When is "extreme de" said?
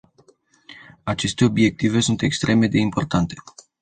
2.21-2.79